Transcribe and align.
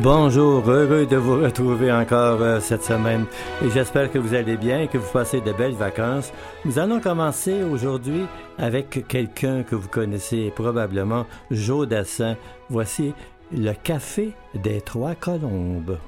Bonjour, 0.00 0.62
heureux 0.70 1.06
de 1.06 1.16
vous 1.16 1.42
retrouver 1.42 1.90
encore 1.90 2.40
euh, 2.40 2.60
cette 2.60 2.84
semaine 2.84 3.24
et 3.64 3.68
j'espère 3.68 4.12
que 4.12 4.18
vous 4.20 4.32
allez 4.32 4.56
bien 4.56 4.82
et 4.82 4.86
que 4.86 4.96
vous 4.96 5.10
passez 5.10 5.40
de 5.40 5.52
belles 5.52 5.74
vacances. 5.74 6.32
Nous 6.64 6.78
allons 6.78 7.00
commencer 7.00 7.64
aujourd'hui 7.64 8.26
avec 8.58 9.08
quelqu'un 9.08 9.64
que 9.64 9.74
vous 9.74 9.88
connaissez 9.88 10.52
probablement, 10.54 11.26
Joe 11.50 11.88
Dassin. 11.88 12.36
Voici 12.70 13.12
le 13.50 13.72
Café 13.72 14.34
des 14.54 14.80
Trois 14.82 15.16
Colombes. 15.16 15.98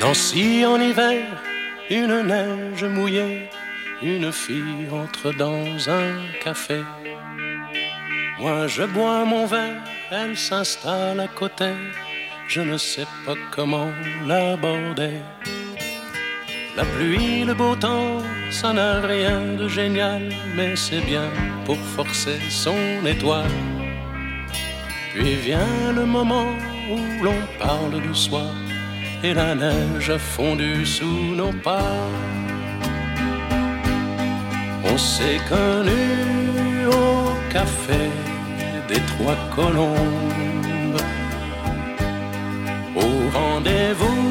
Nancy 0.00 0.66
en 0.66 0.80
hiver, 0.80 1.24
une 1.88 2.22
neige 2.22 2.84
mouillée 2.84 3.48
une 4.02 4.32
fille 4.32 4.88
entre 4.92 5.32
dans 5.32 5.90
un 5.90 6.12
café. 6.42 6.82
Moi 8.38 8.66
je 8.66 8.82
bois 8.82 9.24
mon 9.24 9.46
verre, 9.46 9.82
elle 10.10 10.36
s'installe 10.36 11.20
à 11.20 11.28
côté. 11.28 11.72
Je 12.48 12.60
ne 12.60 12.76
sais 12.76 13.06
pas 13.24 13.34
comment 13.50 13.92
l'aborder. 14.26 15.20
La 16.76 16.84
pluie, 16.84 17.44
le 17.44 17.54
beau 17.54 17.76
temps, 17.76 18.20
ça 18.50 18.72
n'a 18.72 19.00
rien 19.00 19.40
de 19.58 19.68
génial, 19.68 20.22
mais 20.56 20.74
c'est 20.74 21.04
bien 21.12 21.30
pour 21.64 21.78
forcer 21.96 22.38
son 22.50 23.06
étoile. 23.06 23.58
Puis 25.14 25.34
vient 25.34 25.92
le 25.94 26.06
moment 26.06 26.52
où 26.90 27.22
l'on 27.22 27.40
parle 27.58 28.00
du 28.00 28.14
soir 28.14 28.54
et 29.22 29.34
la 29.34 29.54
neige 29.54 30.10
a 30.10 30.18
sous 30.84 31.34
nos 31.36 31.52
pas. 31.52 31.96
On 34.84 34.98
s'est 34.98 35.40
connu 35.48 36.86
au 36.86 37.52
café 37.52 38.10
des 38.88 39.00
Trois 39.12 39.36
Colombes, 39.54 41.00
au 42.96 43.38
rendez-vous 43.38 44.22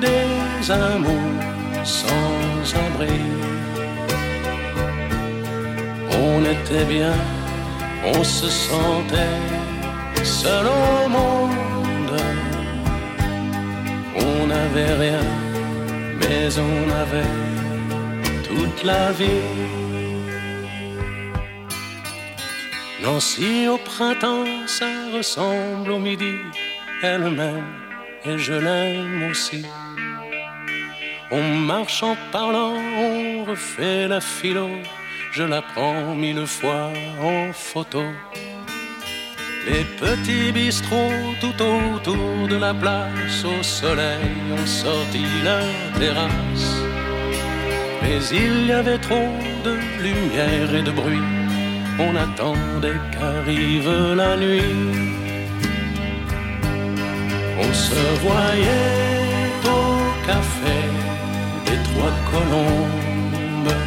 des 0.00 0.70
amours 0.70 1.42
sans 1.84 2.74
abri. 2.86 3.20
On 6.10 6.40
était 6.44 6.86
bien, 6.86 7.14
on 8.14 8.24
se 8.24 8.48
sentait 8.48 9.40
seul 10.22 10.66
au 10.66 11.08
monde. 11.08 12.20
On 14.16 14.46
n'avait 14.46 14.94
rien, 14.94 15.24
mais 16.20 16.48
on 16.58 16.90
avait 17.02 17.73
toute 18.54 18.84
la 18.84 19.12
vie. 19.12 19.44
Nancy 23.02 23.68
au 23.68 23.78
printemps, 23.78 24.66
ça 24.66 24.90
ressemble 25.14 25.90
au 25.90 25.98
midi. 25.98 26.36
Elle 27.02 27.30
m'aime 27.30 27.72
et 28.24 28.38
je 28.38 28.54
l'aime 28.54 29.30
aussi. 29.30 29.64
On 31.30 31.42
marche 31.42 32.02
en 32.02 32.16
parlant, 32.32 32.76
on 32.98 33.44
refait 33.44 34.08
la 34.08 34.20
philo. 34.20 34.68
Je 35.32 35.42
la 35.42 35.62
prends 35.62 36.14
mille 36.14 36.46
fois 36.46 36.90
en 37.20 37.52
photo. 37.52 38.04
Les 39.66 39.84
petits 40.00 40.52
bistrots 40.52 41.34
tout 41.40 41.58
autour 41.62 42.48
de 42.48 42.56
la 42.56 42.74
place, 42.74 43.44
au 43.44 43.62
soleil, 43.62 44.30
ont 44.52 44.66
sorti 44.66 45.24
la 45.42 45.60
terrasse. 45.98 46.83
Mais 48.04 48.20
il 48.30 48.66
y 48.66 48.72
avait 48.72 48.98
trop 48.98 49.32
de 49.64 49.72
lumière 50.02 50.74
et 50.74 50.82
de 50.82 50.90
bruit 50.90 51.44
on 51.98 52.16
attendait 52.16 53.00
qu'arrive 53.12 53.90
la 54.16 54.36
nuit. 54.36 54.62
On 57.58 57.72
se 57.72 58.02
voyait 58.20 59.52
au 59.64 60.26
café 60.26 60.78
des 61.66 61.80
Trois 61.88 62.14
Colombes, 62.30 63.78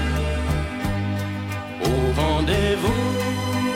au 1.83 2.21
rendez-vous 2.21 3.03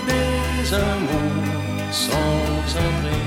des 0.08 0.74
amours 0.74 1.92
sans 1.92 2.78
abri. 2.88 3.22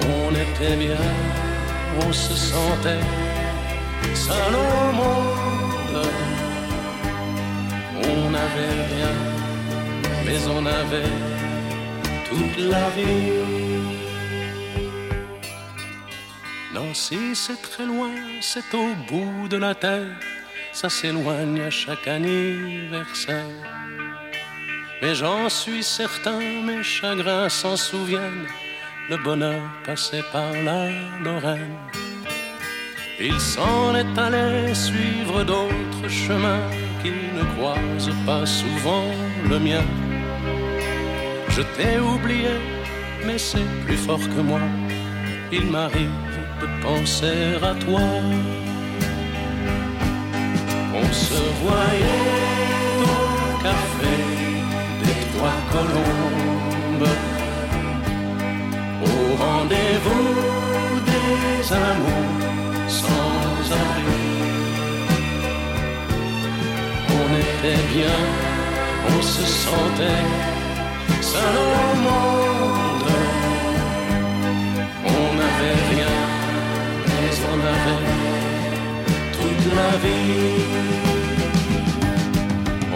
On 0.00 0.30
était 0.32 0.76
bien, 0.76 1.06
on 2.04 2.12
se 2.12 2.34
sentait 2.34 3.06
seul 4.14 4.54
au 4.54 4.92
monde 4.92 5.28
on 8.10 8.30
n'avait 8.30 8.82
rien, 8.92 9.14
mais 10.24 10.40
on 10.48 10.64
avait 10.66 11.14
toute 12.28 12.58
la 12.58 12.88
vie. 12.90 13.78
Nancy, 16.74 17.34
c'est 17.34 17.60
très 17.62 17.86
loin, 17.86 18.14
c'est 18.40 18.74
au 18.74 18.94
bout 19.08 19.48
de 19.48 19.56
la 19.56 19.74
terre, 19.74 20.16
ça 20.72 20.88
s'éloigne 20.88 21.60
à 21.60 21.70
chaque 21.70 22.06
anniversaire. 22.06 23.44
Mais 25.00 25.14
j'en 25.14 25.48
suis 25.48 25.82
certain, 25.82 26.38
mes 26.38 26.82
chagrins 26.82 27.48
s'en 27.48 27.76
souviennent, 27.76 28.46
le 29.08 29.16
bonheur 29.16 29.62
passait 29.84 30.24
par 30.32 30.52
la 30.52 30.90
Lorraine. 31.24 32.07
Il 33.20 33.40
s'en 33.40 33.96
est 33.96 34.16
allé 34.16 34.72
suivre 34.74 35.42
d'autres 35.42 36.08
chemins 36.08 36.62
qui 37.02 37.10
ne 37.10 37.42
croise 37.56 38.10
pas 38.24 38.46
souvent 38.46 39.10
le 39.50 39.58
mien. 39.58 39.82
Je 41.48 41.62
t'ai 41.62 41.98
oublié, 41.98 42.54
mais 43.26 43.36
c'est 43.36 43.68
plus 43.84 43.96
fort 43.96 44.20
que 44.20 44.40
moi. 44.40 44.60
Il 45.50 45.66
m'arrive 45.66 46.14
de 46.60 46.66
penser 46.80 47.56
à 47.60 47.74
toi. 47.84 48.06
On 50.94 51.12
se 51.12 51.42
voyait 51.64 52.37
était 67.68 67.82
bien, 67.94 68.18
on 69.08 69.22
se 69.22 69.44
sentait 69.44 70.24
seul 71.20 71.56
au 71.56 71.96
monde. 72.06 73.12
On 75.04 75.24
n'avait 75.38 75.78
rien, 75.92 76.14
mais 77.06 77.30
on 77.52 77.58
avait 77.74 78.04
toute 79.36 79.66
la 79.78 79.92
vie. 80.02 80.64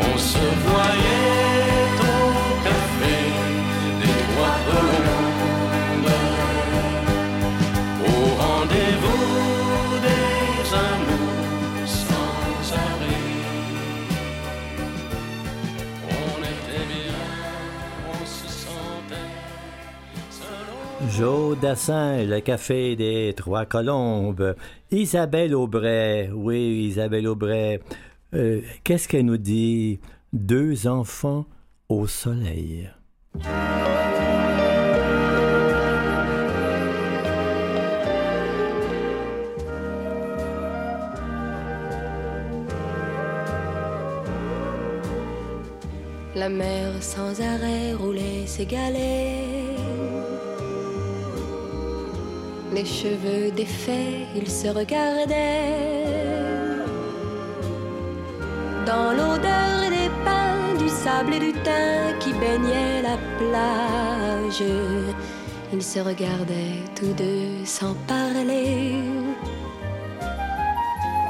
On 0.07 0.19
se 0.19 0.45
Joe 21.17 21.59
Dassin, 21.61 22.25
le 22.25 22.41
Café 22.41 22.97
des 22.97 23.35
Trois 23.37 23.67
Colombes. 23.67 24.55
Isabelle 24.91 25.55
Aubray, 25.55 26.31
oui, 26.33 26.87
Isabelle 26.89 27.29
Aubray. 27.29 27.81
Euh, 28.35 28.63
Qu'est-ce 28.83 29.09
qu'elle 29.09 29.27
nous 29.27 29.37
dit? 29.37 30.01
Deux 30.33 30.87
enfants 30.87 31.45
au 31.91 32.07
soleil. 32.07 32.91
La 46.35 46.49
mer 46.49 47.03
sans 47.03 47.39
arrêt 47.43 47.93
roulait 47.93 48.47
ses 48.47 48.65
galets. 48.65 50.22
Les 52.75 52.85
cheveux 52.85 53.51
défaits, 53.51 54.27
ils 54.35 54.51
se 54.51 54.69
regardaient. 54.69 56.03
Dans 58.87 59.13
l'odeur 59.13 59.91
des 59.91 60.11
pins, 60.25 60.75
du 60.79 60.89
sable 60.89 61.35
et 61.35 61.41
du 61.41 61.53
thym 61.53 62.19
qui 62.21 62.33
baignait 62.33 63.03
la 63.03 63.17
plage, 63.39 64.65
ils 65.73 65.83
se 65.83 66.01
regardaient 66.01 66.83
tous 66.95 67.13
deux 67.13 67.65
sans 67.65 67.95
parler, 68.07 68.95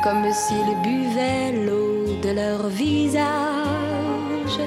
comme 0.02 0.24
s'ils 0.32 0.76
buvaient 0.82 1.52
l'eau 1.66 2.20
de 2.22 2.30
leur 2.30 2.68
visage. 2.68 4.58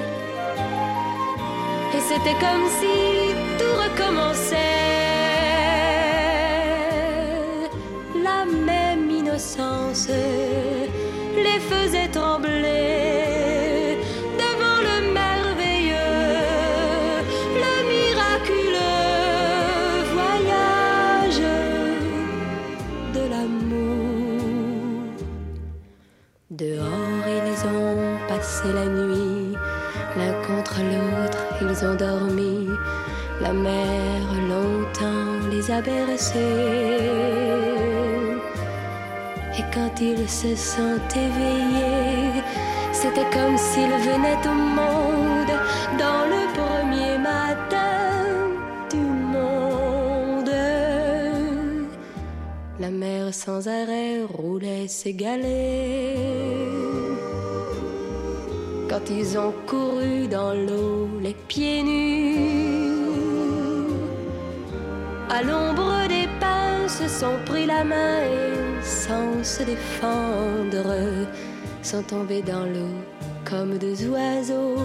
Et 1.94 2.00
c'était 2.08 2.38
comme 2.44 2.66
si 2.78 3.34
tout 3.58 3.74
recommençait. 3.84 5.15
Les 11.36 11.60
faisait 11.60 12.08
trembler 12.08 13.98
devant 14.42 14.80
le 14.88 15.12
merveilleux, 15.12 15.94
le 17.62 17.74
miraculeux 17.92 18.94
voyage 20.14 21.44
de 23.12 23.22
l'amour. 23.28 24.40
Dehors, 26.50 27.26
ils 27.26 27.60
ont 27.68 28.16
passé 28.28 28.68
la 28.72 28.86
nuit, 28.86 29.54
l'un 30.16 30.34
contre 30.46 30.80
l'autre, 30.80 31.42
ils 31.60 31.84
ont 31.84 31.94
dormi. 31.94 32.68
La 33.42 33.52
mer 33.52 34.22
longtemps 34.48 35.46
les 35.50 35.70
a 35.70 35.82
bercés 35.82 37.75
quand 39.76 40.00
ils 40.00 40.28
se 40.28 40.56
sont 40.56 40.98
éveillés, 41.14 42.42
c'était 42.92 43.28
comme 43.30 43.58
s'ils 43.58 43.98
venaient 44.08 44.44
au 44.52 44.58
monde 44.80 45.54
dans 46.02 46.22
le 46.34 46.42
premier 46.58 47.18
matin 47.18 47.98
du 48.90 49.04
monde. 49.34 50.54
La 52.80 52.90
mer 52.90 53.34
sans 53.34 53.68
arrêt 53.68 54.22
roulait 54.38 54.88
ses 54.88 55.12
galets. 55.12 56.16
Quand 58.88 59.04
ils 59.10 59.38
ont 59.38 59.54
couru 59.66 60.26
dans 60.28 60.54
l'eau 60.54 61.08
les 61.20 61.36
pieds 61.48 61.82
nus, 61.82 63.10
à 65.28 65.42
l'ombre 65.42 66.08
des 66.08 66.28
pins 66.40 66.88
se 66.88 67.06
sont 67.08 67.38
pris 67.44 67.66
la 67.66 67.84
main 67.84 68.55
sans 68.86 69.42
se 69.42 69.64
défendre, 69.64 71.26
sans 71.82 72.02
tomber 72.02 72.40
dans 72.42 72.64
l'eau 72.64 72.94
comme 73.44 73.78
deux 73.78 74.08
oiseaux. 74.08 74.76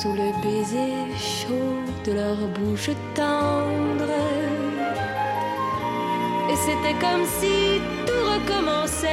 Sous 0.00 0.12
le 0.12 0.30
baiser 0.42 0.92
chaud 1.16 1.78
de 2.04 2.12
leur 2.12 2.36
bouche 2.56 2.90
tendre. 3.14 4.14
Et 6.50 6.56
c'était 6.56 6.98
comme 7.00 7.24
si 7.38 7.80
tout 8.06 8.24
recommençait. 8.34 9.08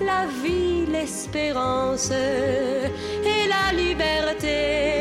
La 0.00 0.26
vie, 0.42 0.86
l'espérance 0.86 2.10
et 2.10 3.48
la 3.48 3.72
liberté. 3.76 4.97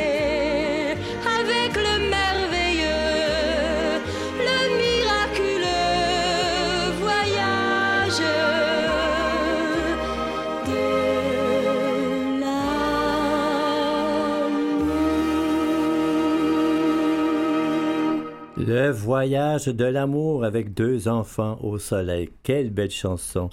Le 18.59 18.89
voyage 18.89 19.68
de 19.68 19.86
l'amour 19.86 20.44
avec 20.44 20.74
deux 20.74 21.07
enfants 21.07 21.59
au 21.62 21.77
soleil. 21.77 22.30
Quelle 22.42 22.71
belle 22.71 22.89
chanson. 22.89 23.51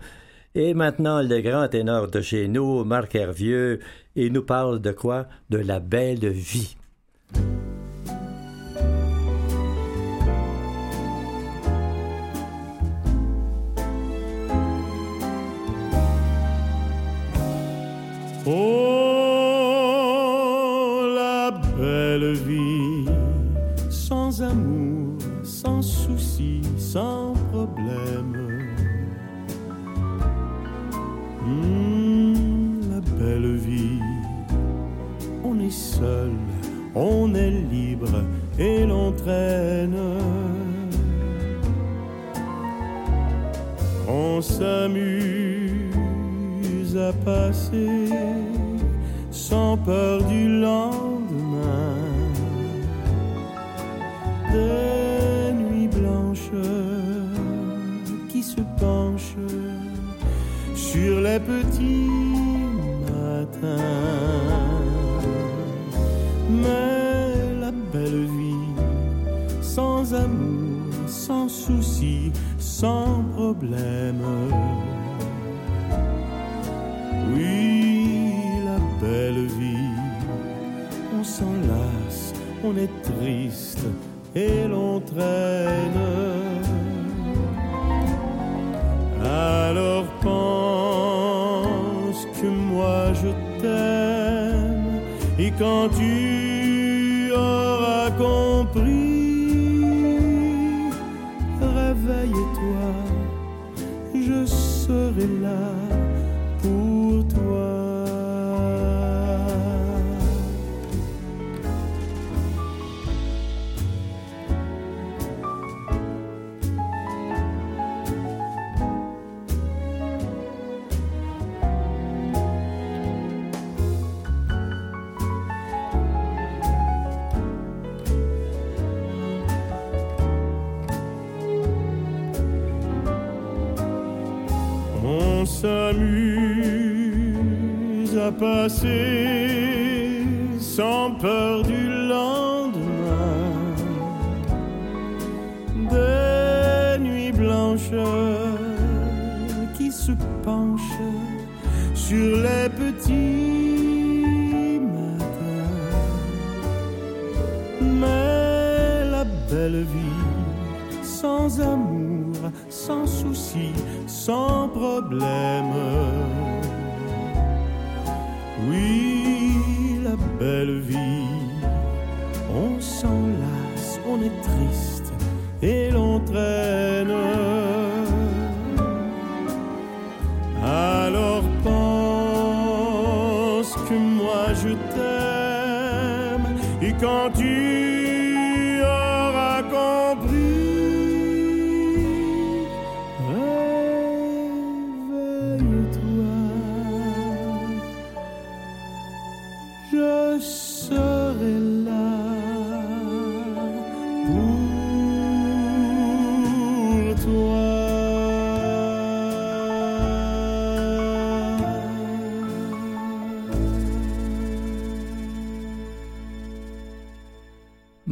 Et 0.55 0.73
maintenant, 0.73 1.21
le 1.21 1.43
grand 1.43 1.69
ténor 1.69 2.09
de 2.09 2.23
chez 2.23 2.49
nous, 2.49 2.85
Marc 2.85 3.15
Hervieux, 3.15 3.81
il 4.17 4.33
nous 4.33 4.43
parle 4.43 4.81
de 4.81 4.93
quoi? 4.93 5.27
De 5.51 5.59
la 5.59 5.79
belle 5.79 6.27
vie. 6.29 6.77
Oh, 18.47 18.84
seul, 36.05 36.33
on 36.95 37.35
est 37.35 37.57
libre 37.77 38.17
et 38.59 38.87
l'on 38.87 39.13
traîne. 39.13 39.99
On 44.09 44.41
s'amuse 44.41 45.03
à 47.09 47.13
passer 47.25 48.11
sans 49.31 49.77
peur 49.79 50.23
du 50.25 50.61
lendemain 50.61 51.95
qui 58.31 58.43
se 58.43 58.63
penche 58.79 59.37
sur 60.75 61.21
les 61.27 61.41
petits 61.41 62.09
matins. 63.09 64.24
Sans 71.27 71.49
souci, 71.49 72.31
sans 72.59 73.25
problème. 73.35 74.23
Oui, 77.33 78.29
la 78.69 78.79
belle 79.01 79.47
vie, 79.59 79.97
on 81.19 81.25
s'enlace, 81.25 82.35
on 82.63 82.77
est 82.77 82.95
triste 83.03 83.87
et 84.35 84.69
l'on 84.69 85.01
traîne. 85.01 86.05
Alors 89.23 90.05
pense 90.21 92.21
que 92.37 92.47
moi 92.47 93.15
je 93.21 93.31
t'aime 93.61 95.01
et 95.39 95.51
quand 95.59 95.89
tu 95.99 97.33
auras 97.33 98.11
compris, 98.11 98.84
réveille-toi, 102.07 102.93
je 104.15 104.47
serai 104.47 105.27
là 105.41 106.04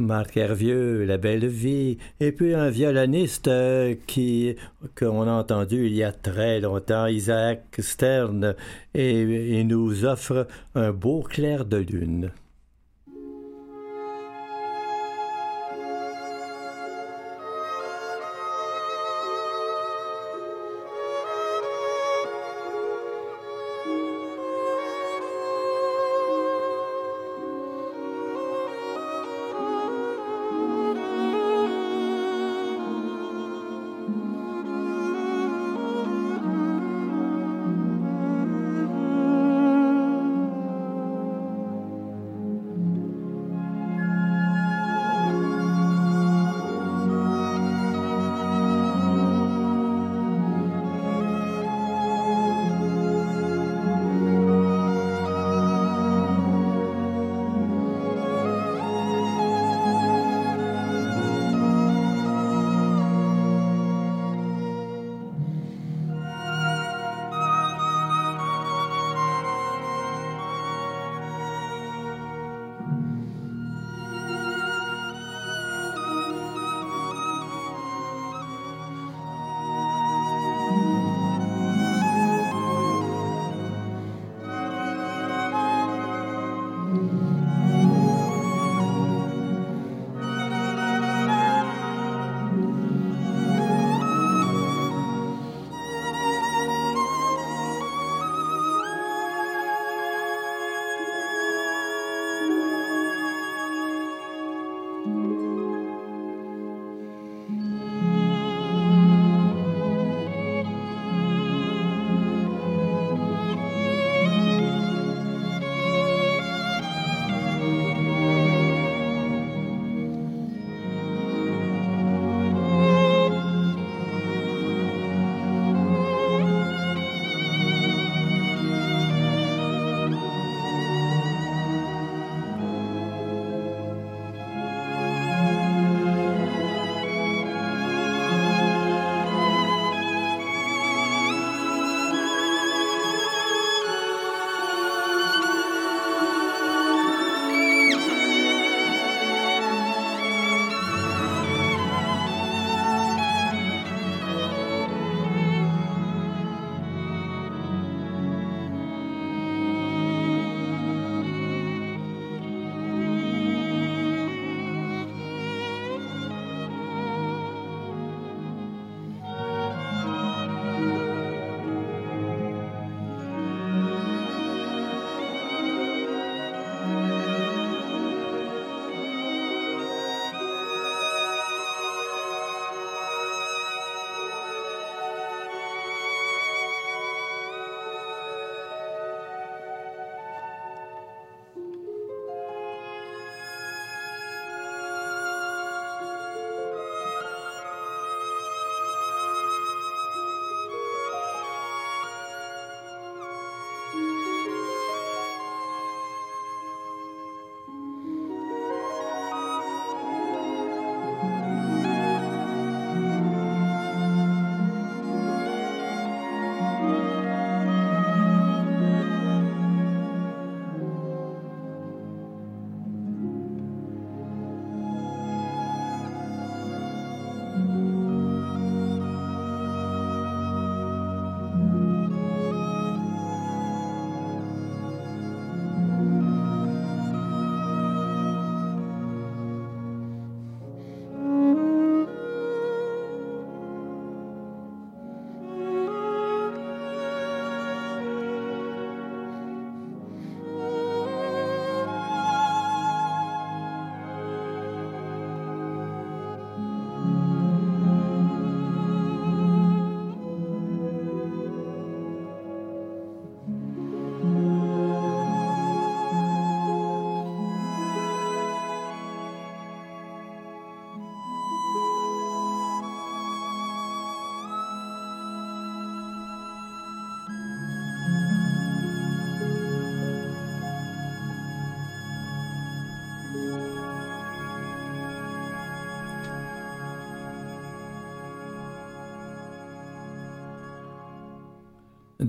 Marc 0.02 0.36
Hervieux, 0.36 1.04
La 1.04 1.16
Belle 1.16 1.46
Vie, 1.46 1.98
et 2.20 2.32
puis 2.32 2.54
un 2.54 2.70
violoniste 2.70 3.48
euh, 3.48 3.94
qui 4.06 4.56
qu'on 4.98 5.22
a 5.28 5.32
entendu 5.32 5.86
il 5.86 5.94
y 5.94 6.02
a 6.02 6.12
très 6.12 6.60
longtemps, 6.60 7.06
Isaac 7.06 7.62
Stern, 7.78 8.54
et 8.94 9.22
il 9.22 9.66
nous 9.66 10.04
offre 10.04 10.46
un 10.74 10.92
beau 10.92 11.22
clair 11.22 11.64
de 11.64 11.78
lune. 11.78 12.30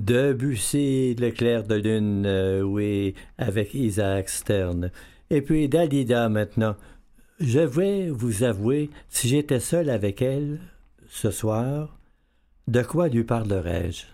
Debussy, 0.04 1.16
Le 1.18 1.30
clair 1.30 1.64
de 1.64 1.76
lune, 1.76 2.26
euh, 2.26 2.60
oui, 2.60 3.14
avec 3.38 3.72
Isaac 3.72 4.28
Stern. 4.28 4.90
Et 5.30 5.40
puis 5.40 5.66
Dalida 5.70 6.28
maintenant. 6.28 6.76
Je 7.40 7.60
vais 7.60 8.10
vous 8.10 8.42
avouer, 8.42 8.90
si 9.08 9.28
j'étais 9.28 9.60
seul 9.60 9.88
avec 9.88 10.20
elle, 10.20 10.60
ce 11.08 11.30
soir, 11.30 11.98
de 12.68 12.82
quoi 12.82 13.08
lui 13.08 13.24
parlerais-je? 13.24 14.04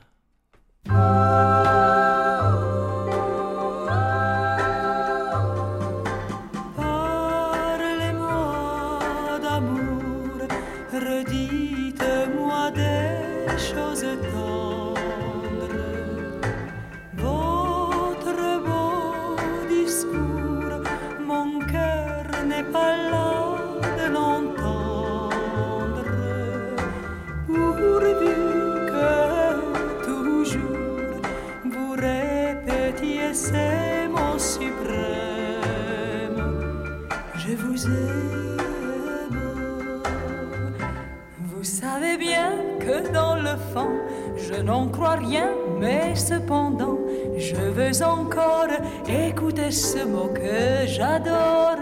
Je 44.53 44.61
n'en 44.63 44.89
crois 44.89 45.15
rien, 45.15 45.51
mais 45.79 46.17
cependant, 46.17 46.99
je 47.39 47.55
veux 47.55 48.03
encore 48.03 48.67
écouter 49.09 49.71
ce 49.71 50.05
mot 50.05 50.29
que 50.29 50.87
j'adore. 50.87 51.79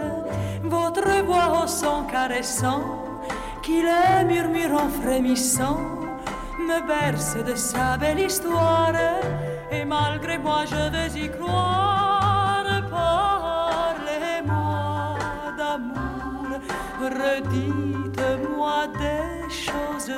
Votre 0.63 1.23
voix 1.25 1.63
au 1.63 1.67
son 1.67 2.03
caressant, 2.03 2.83
qui 3.63 3.81
le 3.81 4.23
murmure 4.25 4.83
en 4.83 4.89
frémissant, 5.01 5.79
me 6.59 6.79
berce 6.87 7.37
de 7.43 7.55
sa 7.55 7.97
belle 7.97 8.19
histoire. 8.19 8.93
Et 9.71 9.83
malgré 9.83 10.37
moi, 10.37 10.65
je 10.65 10.75
veux 10.75 11.17
y 11.17 11.29
croire. 11.31 12.65
Parlez-moi 12.91 14.45
d'amour, 15.57 16.59
redites-moi 17.01 18.87
des 18.99 19.49
choses 19.49 20.13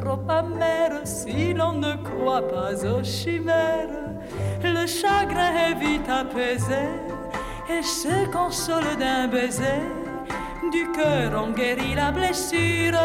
trop 0.00 0.20
amère 0.28 1.00
si 1.04 1.52
l'on 1.52 1.74
ne 1.74 1.94
croit 1.96 2.46
pas 2.48 2.74
aux 2.84 3.04
chimères 3.04 4.06
le 4.62 4.86
chagrin 4.86 5.52
est 5.68 5.74
vite 5.74 6.08
apaisé 6.08 6.88
et 7.68 7.82
se 7.82 8.26
console 8.30 8.96
d'un 8.98 9.28
baiser. 9.28 9.82
Du 10.72 10.90
cœur 10.92 11.44
on 11.44 11.50
guérit 11.50 11.94
la 11.94 12.10
blessure 12.10 12.98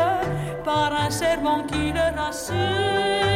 par 0.63 0.93
un 0.93 1.09
serment 1.09 1.63
qui 1.63 1.91
le 1.91 2.19
rassure. 2.19 3.30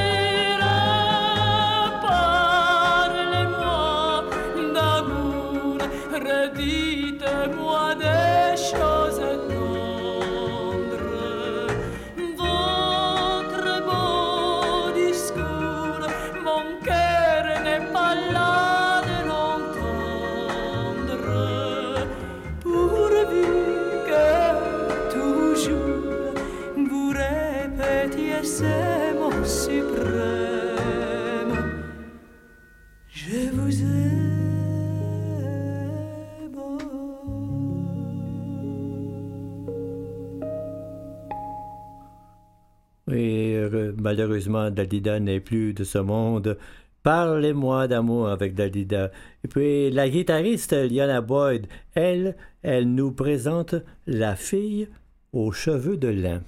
Malheureusement, 44.05 44.69
Dalida 44.69 45.19
n'est 45.19 45.39
plus 45.39 45.73
de 45.73 45.83
ce 45.83 45.97
monde. 45.97 46.59
Parlez-moi 47.01 47.87
d'amour 47.87 48.29
avec 48.29 48.53
Dalida. 48.53 49.09
Et 49.43 49.47
puis 49.47 49.89
la 49.89 50.07
guitariste 50.07 50.73
Liana 50.73 51.21
Boyd, 51.21 51.65
elle, 51.95 52.35
elle 52.61 52.93
nous 52.93 53.11
présente 53.11 53.73
la 54.05 54.35
fille 54.35 54.87
aux 55.33 55.51
cheveux 55.51 55.97
de 55.97 56.09
lin. 56.09 56.43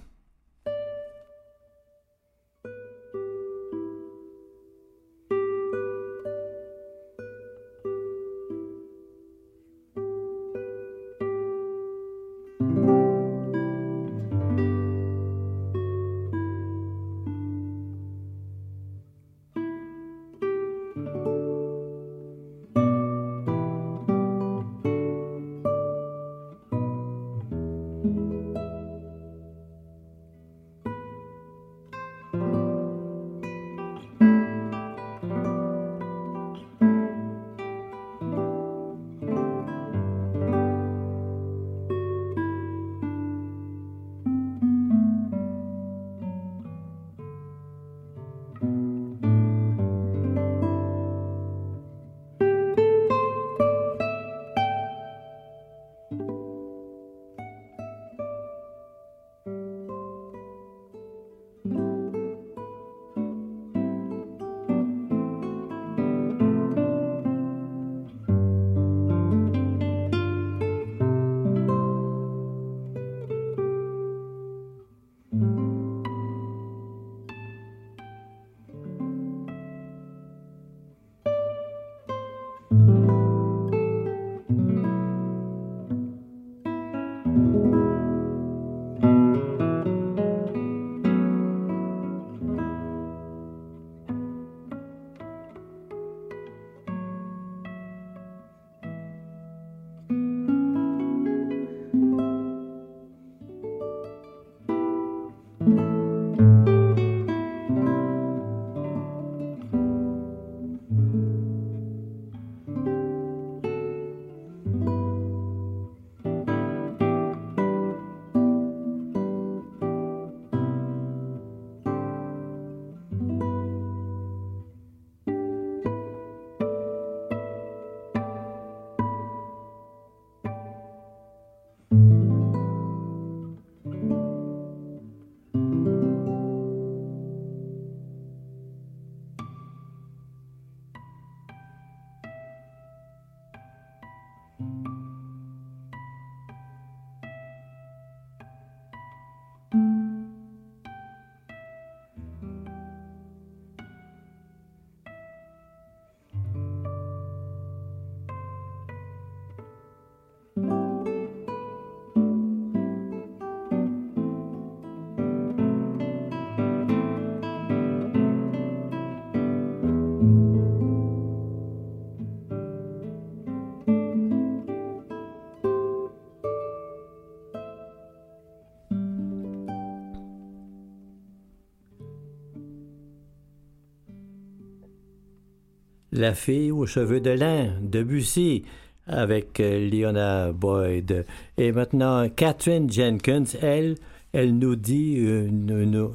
La 186.18 186.34
fille 186.34 186.72
aux 186.72 186.88
cheveux 186.88 187.22
de 187.22 187.30
lin, 187.30 187.76
Debussy, 187.80 188.64
avec 189.06 189.60
euh, 189.60 189.88
Leona 189.88 190.52
Boyd. 190.52 191.28
Et 191.60 191.72
maintenant, 191.72 192.28
Catherine 192.28 192.92
Jenkins, 192.92 193.44
elle, 193.62 193.94
elle 194.34 194.58
nous 194.58 194.76
dit 194.76 195.14
une, 195.14 196.10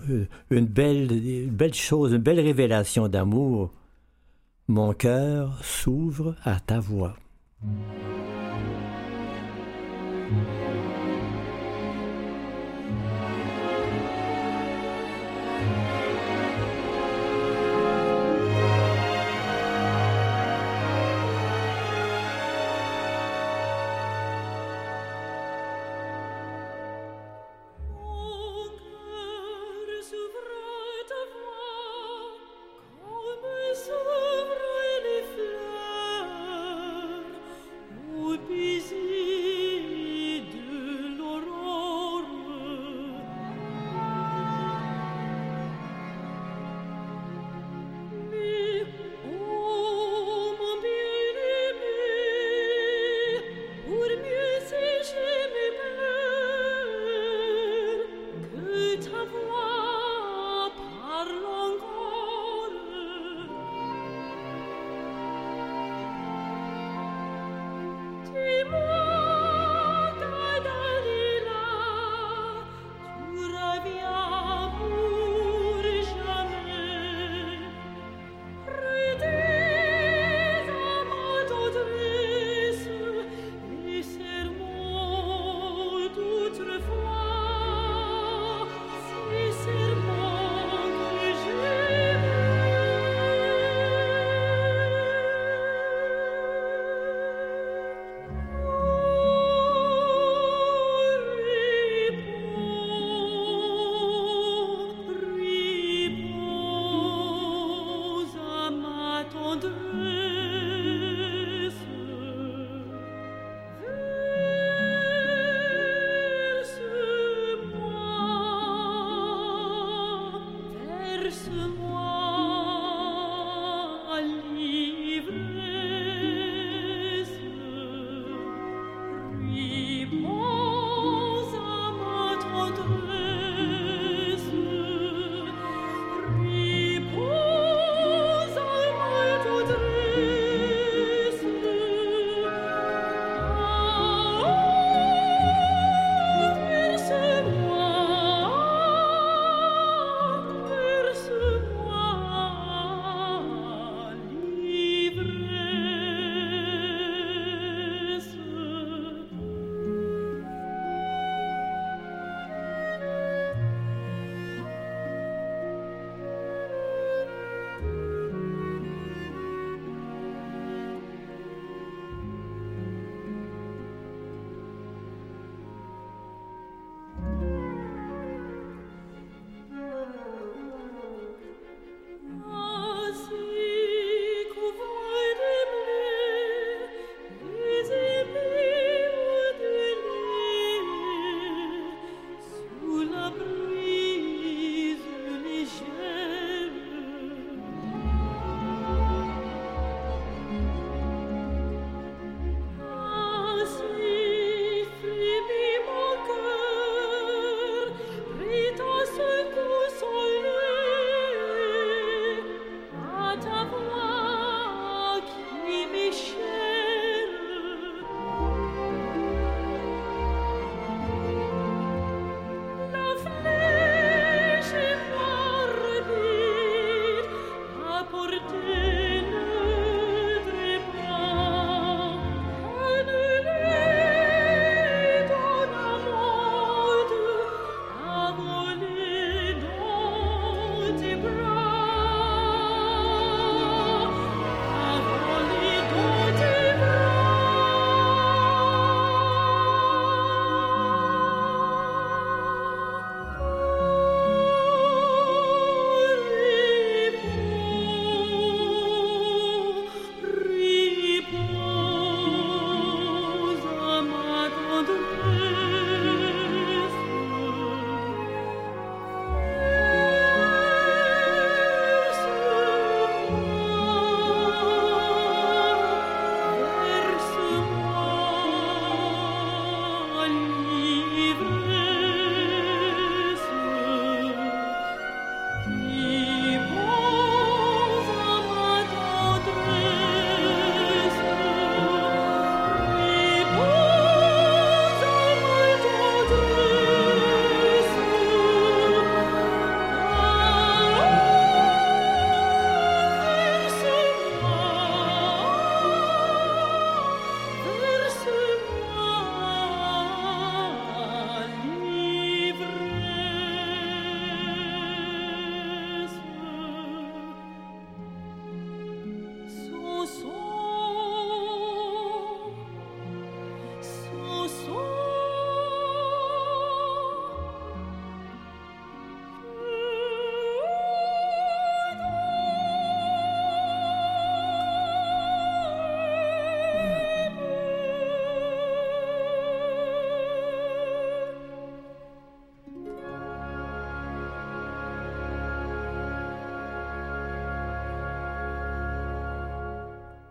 une, 0.51 0.67
belle, 0.67 1.13
une 1.13 1.51
belle 1.51 1.75
chose, 1.75 2.15
une 2.15 2.19
belle 2.19 2.41
révélation 2.41 3.07
d'amour. 3.07 3.71
Mon 4.67 4.93
cœur 4.93 5.63
s'ouvre 5.63 6.35
à 6.43 6.59
ta 6.59 6.81
voix. 6.81 7.15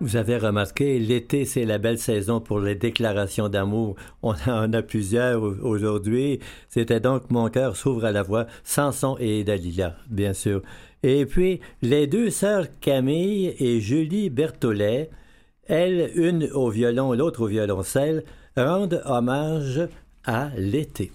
Vous 0.01 0.15
avez 0.15 0.37
remarqué, 0.37 0.97
l'été, 0.97 1.45
c'est 1.45 1.63
la 1.63 1.77
belle 1.77 1.99
saison 1.99 2.41
pour 2.41 2.59
les 2.59 2.73
déclarations 2.73 3.49
d'amour. 3.49 3.95
On 4.23 4.33
en 4.47 4.73
a 4.73 4.81
plusieurs 4.81 5.43
aujourd'hui. 5.63 6.39
C'était 6.69 6.99
donc 6.99 7.29
Mon 7.29 7.49
cœur 7.49 7.75
s'ouvre 7.75 8.05
à 8.05 8.11
la 8.11 8.23
voix, 8.23 8.47
Samson 8.63 9.15
et 9.19 9.43
Dalila, 9.43 9.95
bien 10.09 10.33
sûr. 10.33 10.63
Et 11.03 11.27
puis, 11.27 11.59
les 11.83 12.07
deux 12.07 12.31
sœurs 12.31 12.65
Camille 12.79 13.55
et 13.59 13.79
Julie 13.79 14.31
Berthollet, 14.31 15.11
elles, 15.67 16.09
une 16.15 16.49
au 16.51 16.71
violon, 16.71 17.13
l'autre 17.13 17.43
au 17.43 17.47
violoncelle, 17.47 18.23
rendent 18.57 19.03
hommage 19.05 19.87
à 20.25 20.49
l'été. 20.57 21.11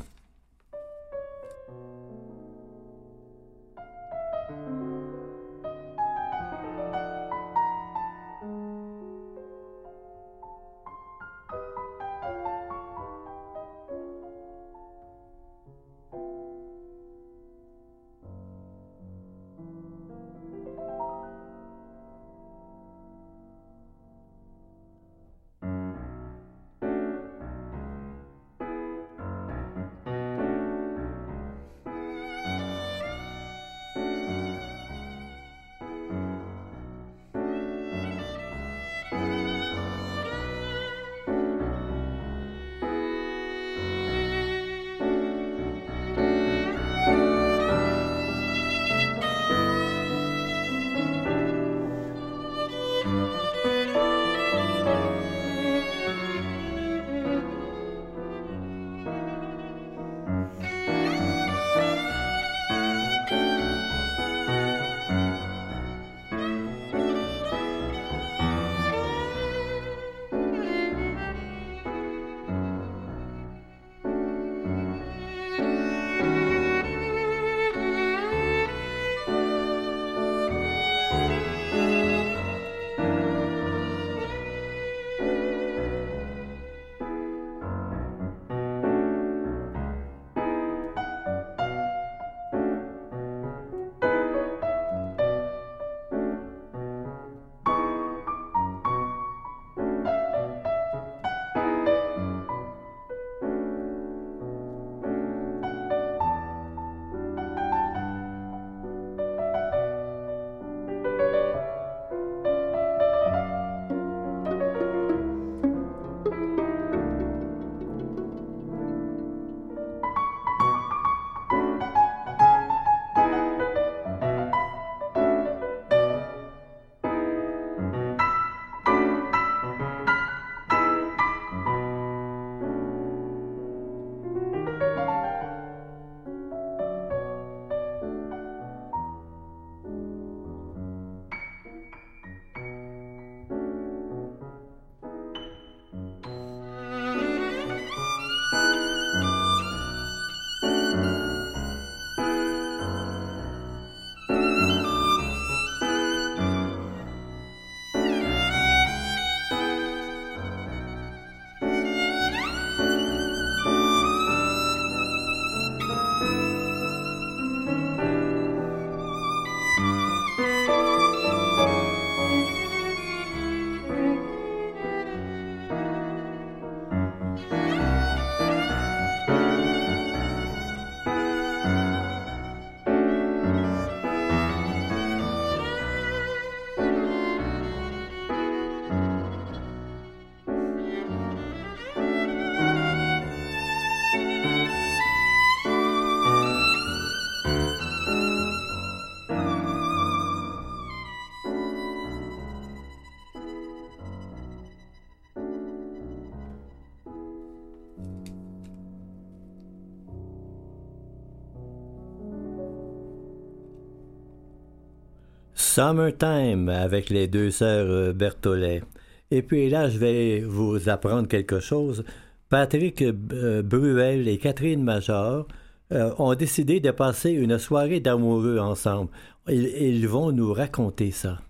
Summertime 215.77 216.71
avec 216.71 217.11
les 217.11 217.29
deux 217.29 217.51
sœurs 217.51 217.91
euh, 217.91 218.15
Berthollet. 218.15 218.83
Et 219.31 219.43
puis 219.43 219.69
là, 219.69 219.91
je 219.91 219.99
vais 219.99 220.41
vous 220.41 220.89
apprendre 220.89 221.29
quelque 221.29 221.61
chose. 221.61 222.03
Patrick 222.49 223.03
euh, 223.03 223.61
Bruel 223.63 224.27
et 224.27 224.39
Catherine 224.39 224.83
Major 224.83 225.47
euh, 225.93 226.15
ont 226.17 226.35
décidé 226.35 226.81
de 226.81 226.91
passer 226.93 227.33
une 227.33 227.59
soirée 227.59 228.01
d'amoureux 228.01 228.59
ensemble. 228.59 229.11
Ils, 229.51 230.09
vont 230.09 230.33
nous 230.33 230.55
raconter 230.55 231.11
ça. 231.11 231.41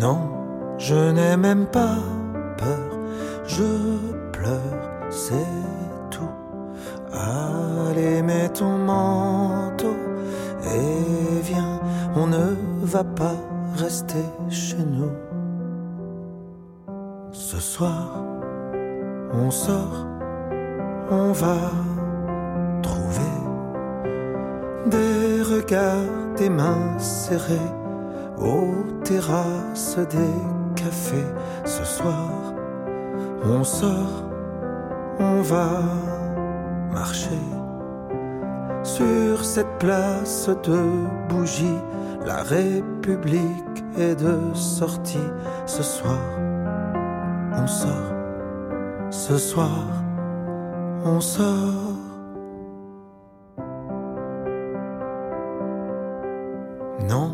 Non, 0.00 0.28
je 0.76 1.12
n'ai 1.12 1.36
même 1.36 1.66
pas 1.66 2.02
peur, 2.58 2.98
je 3.46 4.32
pleure, 4.32 5.06
c'est 5.08 5.75
Allez, 7.16 8.22
mets 8.22 8.50
ton 8.50 8.76
manteau 8.76 9.96
et 10.64 11.40
viens, 11.42 11.80
on 12.14 12.26
ne 12.26 12.54
va 12.82 13.04
pas 13.04 13.36
rester 13.76 14.24
chez 14.50 14.76
nous. 14.76 15.12
Ce 17.32 17.58
soir, 17.58 18.22
on 19.32 19.50
sort, 19.50 20.06
on 21.10 21.32
va 21.32 21.56
trouver 22.82 23.36
des 24.86 25.42
regards, 25.42 26.34
des 26.36 26.50
mains 26.50 26.98
serrées 26.98 27.72
aux 28.38 28.84
terrasses 29.04 29.98
des 30.10 30.82
cafés. 30.82 31.32
Ce 31.64 31.84
soir, 31.84 32.52
on 33.44 33.64
sort, 33.64 34.24
on 35.18 35.40
va 35.40 35.80
marcher 36.96 37.42
Sur 38.82 39.44
cette 39.44 39.74
place 39.78 40.48
de 40.68 40.80
bougies, 41.28 41.82
la 42.24 42.40
République 42.42 43.78
est 43.98 44.16
de 44.26 44.36
sortie. 44.54 45.28
Ce 45.66 45.82
soir, 45.82 46.24
on 47.62 47.66
sort. 47.66 48.12
Ce 49.10 49.36
soir, 49.36 49.82
on 51.04 51.20
sort. 51.20 51.96
Non, 57.12 57.30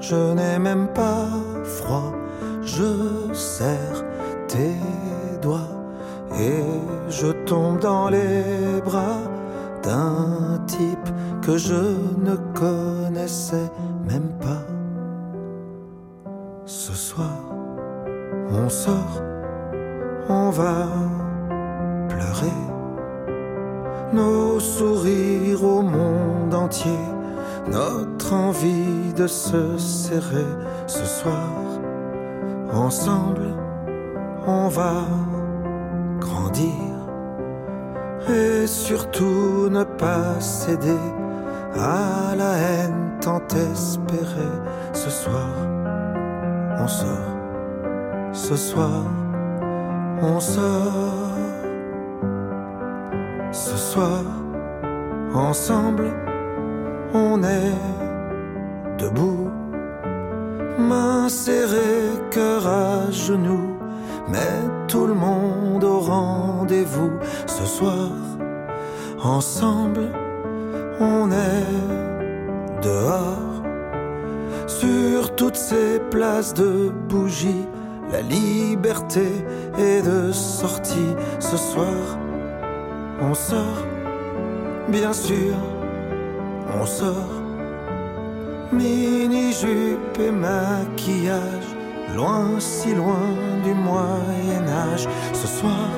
je 0.00 0.20
n'ai 0.36 0.58
même 0.58 0.88
pas 1.02 1.28
froid. 1.76 2.10
Je 2.62 2.90
serre 3.34 4.00
tes 4.48 4.76
doigts 5.42 5.74
et 6.46 6.62
je 7.08 7.33
tombe 7.46 7.78
dans 7.80 8.08
les 8.08 8.80
bras 8.84 9.20
d'un 9.82 10.58
type 10.66 11.08
que 11.42 11.58
je 11.58 11.74
ne 11.74 12.36
connaissais 12.54 13.70
même 14.08 14.30
pas. 14.40 14.64
Ce 16.64 16.92
soir, 16.92 17.38
on 18.50 18.68
sort, 18.68 19.22
on 20.28 20.50
va 20.50 20.86
pleurer 22.08 22.58
nos 24.12 24.60
sourires 24.60 25.64
au 25.64 25.82
monde 25.82 26.54
entier, 26.54 26.98
notre 27.70 28.32
envie 28.32 29.12
de 29.16 29.26
se 29.26 29.76
serrer 29.76 30.50
ce 30.86 31.04
soir. 31.04 31.50
Ensemble, 32.72 33.54
on 34.46 34.68
va 34.68 34.94
et 38.64 38.66
surtout 38.66 39.68
ne 39.68 39.84
pas 39.84 40.40
céder 40.40 41.04
à 41.76 42.34
la 42.34 42.52
haine 42.56 43.18
tant 43.20 43.42
espérée. 43.72 44.56
Ce 44.94 45.10
soir, 45.10 45.50
on 46.78 46.88
sort, 46.88 47.34
ce 48.32 48.56
soir, 48.56 49.02
on 50.22 50.40
sort. 50.40 51.34
Ce 53.52 53.76
soir, 53.76 54.22
ensemble, 55.34 56.08
on 57.12 57.42
est 57.42 57.76
debout, 58.98 59.50
mains 60.78 61.28
serrées, 61.28 62.12
cœur 62.30 62.66
à 62.66 63.10
genoux, 63.10 63.76
mais 64.28 64.54
tout 64.88 65.06
le 65.06 65.14
monde 65.14 65.84
au 65.84 66.00
rendez-vous 66.00 67.12
ce 67.46 67.64
soir. 67.66 68.23
Ensemble, 69.24 70.10
on 71.00 71.30
est 71.32 72.82
dehors, 72.82 73.62
sur 74.66 75.34
toutes 75.34 75.56
ces 75.56 75.98
places 76.10 76.52
de 76.52 76.92
bougies. 77.08 77.64
La 78.12 78.20
liberté 78.20 79.26
est 79.78 80.02
de 80.02 80.30
sortie 80.30 81.14
ce 81.40 81.56
soir. 81.56 82.18
On 83.22 83.32
sort, 83.32 83.86
bien 84.88 85.14
sûr, 85.14 85.54
on 86.78 86.84
sort. 86.84 87.40
Mini-jupe 88.72 90.18
et 90.20 90.30
maquillage, 90.32 91.70
loin, 92.14 92.60
si 92.60 92.94
loin 92.94 93.30
du 93.64 93.72
Moyen-Âge. 93.72 95.08
Ce 95.32 95.46
soir, 95.46 95.88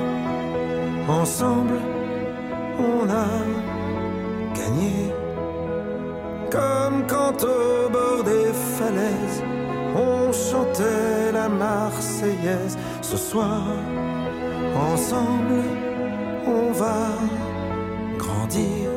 ensemble, 1.09 1.81
on 2.79 3.09
a 3.09 3.27
gagné. 4.53 5.13
Comme 6.49 7.05
quand 7.07 7.43
au 7.43 7.89
bord 7.89 8.23
des 8.23 8.51
falaises, 8.77 9.43
on 9.95 10.31
chantait 10.31 11.31
la 11.33 11.49
Marseillaise. 11.49 12.77
Ce 13.01 13.17
soir, 13.17 13.63
ensemble, 14.93 15.61
on 16.45 16.71
va 16.71 17.09
grandir 18.17 18.89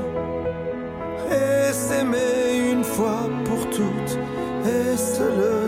et 1.31 1.73
s'aimer 1.73 2.73
une 2.73 2.85
fois 2.85 3.29
pour 3.45 3.69
toutes 3.71 4.19
et 4.67 4.97
se 4.97 5.23
le 5.23 5.60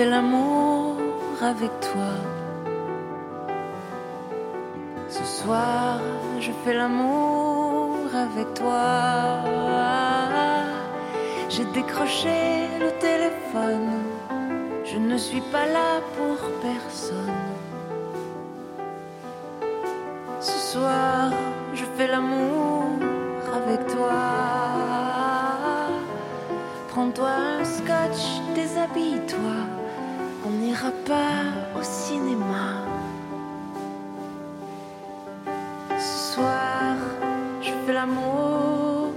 je 0.00 0.04
fais 0.06 0.10
l'amour 0.10 0.96
avec 1.42 1.72
toi. 1.80 2.12
Ce 5.10 5.24
soir, 5.24 6.00
je 6.40 6.52
fais 6.64 6.72
l'amour 6.72 8.06
avec 8.14 8.54
toi. 8.54 9.42
J'ai 11.50 11.66
décroché 11.74 12.68
le 12.80 12.90
téléphone. 12.98 13.90
Je 14.84 14.96
ne 14.96 15.18
suis 15.18 15.42
pas 15.52 15.66
là 15.66 16.00
pour 16.16 16.38
personne. 16.62 17.50
Ce 20.40 20.58
soir, 20.72 21.30
je 21.74 21.84
fais 21.96 22.06
l'amour 22.06 22.86
avec 23.54 23.86
toi. 23.86 24.22
Prends-toi 26.88 27.28
un 27.28 27.64
scotch, 27.64 28.22
déshabille-toi. 28.54 29.69
On 30.50 30.56
n'ira 30.58 30.90
pas 31.06 31.78
au 31.78 31.82
cinéma. 31.82 32.82
Ce 35.96 36.34
soir, 36.34 36.96
je 37.62 37.70
fais 37.86 37.92
l'amour 37.92 39.12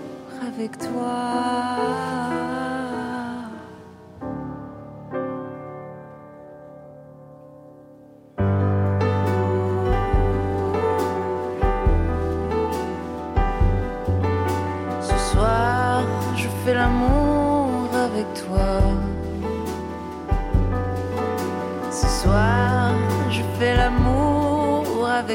avec 0.48 0.78
toi. 0.78 2.43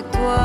Toi. 0.03 0.39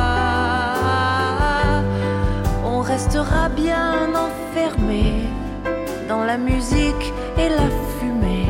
On 2.65 2.81
restera 2.81 3.49
bien 3.49 4.09
enfermé 4.13 5.27
dans 6.07 6.23
la 6.23 6.37
musique 6.37 7.13
et 7.37 7.49
la 7.49 7.69
fumée. 7.99 8.49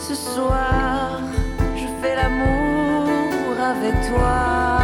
Ce 0.00 0.14
soir, 0.14 1.20
je 1.76 1.86
fais 2.00 2.14
l'amour 2.16 3.54
avec 3.72 3.94
toi. 4.10 4.78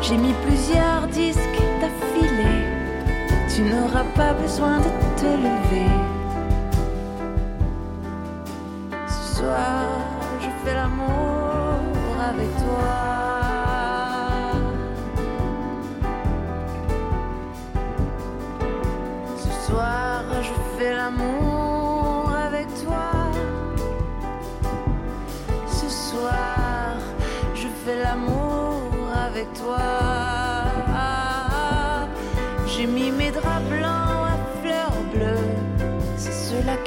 J'ai 0.00 0.16
mis 0.16 0.34
plusieurs 0.46 1.06
disques 1.08 1.62
d'affilée. 1.80 2.66
Tu 3.54 3.62
n'auras 3.62 4.04
pas 4.14 4.32
besoin 4.34 4.78
de 4.78 4.90
te 5.20 5.26
lever. 5.26 6.11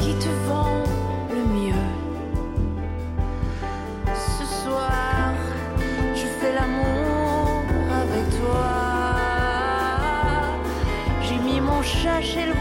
Qui 0.06 0.14
te 0.14 0.30
vont 0.47 0.84
le 1.36 1.43
mieux. 1.58 1.88
Ce 4.38 4.45
soir, 4.62 5.34
je 6.14 6.28
fais 6.38 6.53
l'amour 6.53 7.64
avec 8.03 8.26
toi. 8.39 8.70
J'ai 11.24 11.39
mis 11.47 11.60
mon 11.60 11.82
chat 11.82 12.22
chez 12.22 12.45
le 12.45 12.55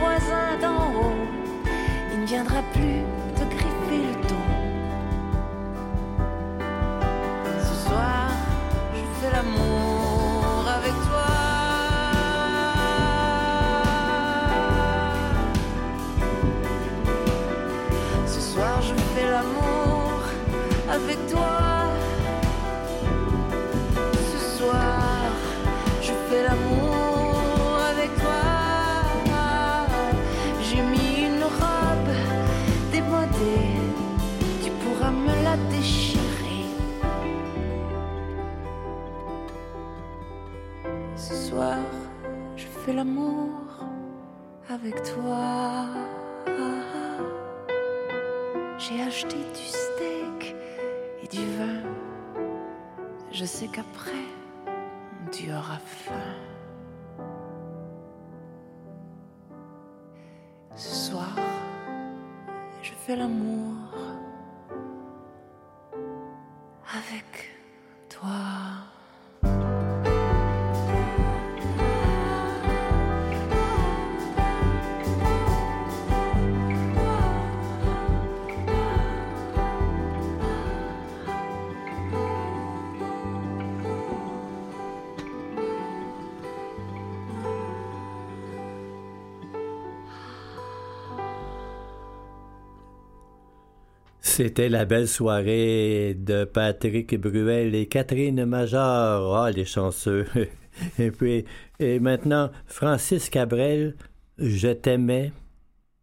C'était 94.44 94.68
la 94.68 94.84
belle 94.84 95.08
soirée 95.08 96.14
de 96.18 96.44
Patrick 96.44 97.18
Bruel 97.18 97.74
et 97.74 97.86
Catherine 97.86 98.44
Major. 98.44 99.38
Ah, 99.38 99.50
les 99.50 99.64
chanceux. 99.64 100.26
Et 100.98 101.10
puis, 101.10 101.46
et 101.80 101.98
maintenant, 101.98 102.50
Francis 102.66 103.30
Cabrel, 103.30 103.96
je 104.36 104.68
t'aimais, 104.68 105.32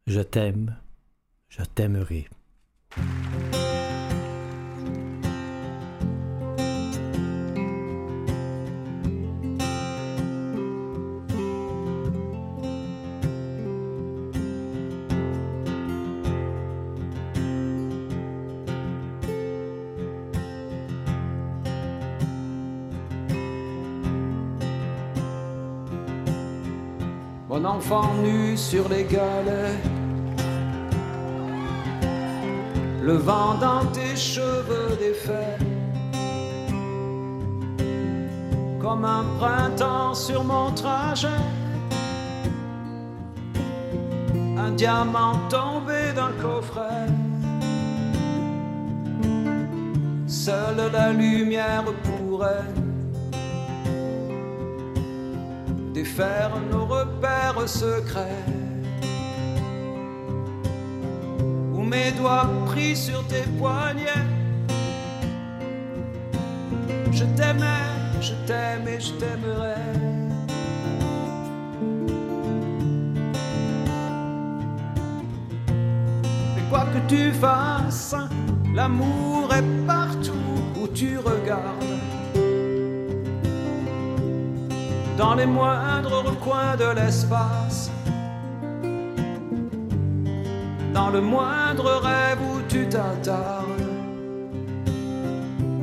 je 0.08 0.22
t'aime, 0.22 0.76
je 1.50 1.62
t'aimerai. 1.76 2.26
Mon 27.62 27.70
enfant 27.70 28.16
nu 28.24 28.58
sur 28.58 28.90
les 28.90 29.04
galets, 29.04 29.78
le 33.04 33.14
vent 33.14 33.54
dans 33.56 33.86
tes 33.94 34.16
cheveux 34.16 34.98
défaits, 35.00 35.60
comme 38.80 39.06
un 39.06 39.26
printemps 39.38 40.16
sur 40.16 40.44
mon 40.44 40.72
trajet, 40.72 41.28
un 44.58 44.72
diamant 44.72 45.38
tombé 45.50 46.14
d'un 46.16 46.34
coffret. 46.42 47.10
Seule 50.26 50.90
la 50.92 51.12
lumière 51.12 51.84
pourrait 52.04 52.81
défaire 56.12 56.52
nos 56.70 56.86
repères 56.86 57.68
secrets. 57.68 58.46
Où 61.74 61.84
mes 61.84 62.12
doigts 62.12 62.50
pris 62.66 62.96
sur 62.96 63.26
tes 63.28 63.46
poignets. 63.58 64.28
Je 67.12 67.24
t'aimais, 67.38 67.92
je 68.20 68.34
t'aime 68.46 68.88
et 68.88 69.00
je 69.00 69.12
t'aimerai. 69.14 69.76
Mais 76.56 76.64
quoi 76.70 76.86
que 76.94 77.00
tu 77.08 77.32
fasses, 77.32 78.16
l'amour 78.74 79.54
est 79.54 79.88
partout 79.88 80.34
où 80.82 80.88
tu 80.88 81.18
regardes 81.18 82.02
dans 85.22 85.36
les 85.36 85.46
moindres 85.46 86.01
recoins 86.42 86.76
de 86.76 86.96
l'espace. 86.96 87.92
dans 90.94 91.10
le 91.10 91.22
moindre 91.22 91.90
rêve 92.04 92.40
où 92.42 92.62
tu 92.68 92.88
t'attardes. 92.90 93.88